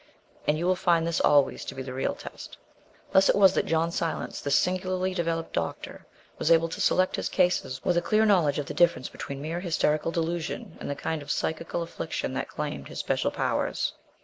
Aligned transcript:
And 0.47 0.57
you 0.57 0.65
will 0.65 0.75
find 0.75 1.05
this 1.05 1.19
always 1.21 1.63
to 1.65 1.75
be 1.75 1.83
the 1.83 1.93
real 1.93 2.15
test." 2.15 2.57
Thus 3.11 3.29
it 3.29 3.35
was 3.35 3.53
that 3.53 3.67
John 3.67 3.91
Silence, 3.91 4.41
this 4.41 4.55
singularly 4.55 5.13
developed 5.13 5.53
doctor, 5.53 6.07
was 6.39 6.49
able 6.49 6.69
to 6.69 6.81
select 6.81 7.17
his 7.17 7.29
cases 7.29 7.79
with 7.83 7.97
a 7.97 8.01
clear 8.01 8.25
knowledge 8.25 8.57
of 8.57 8.65
the 8.65 8.73
difference 8.73 9.09
between 9.09 9.43
mere 9.43 9.59
hysterical 9.59 10.11
delusion 10.11 10.75
and 10.79 10.89
the 10.89 10.95
kind 10.95 11.21
of 11.21 11.29
psychical 11.29 11.83
affliction 11.83 12.33
that 12.33 12.49
claimed 12.49 12.87
his 12.87 12.97
special 12.97 13.29
powers. 13.29 13.93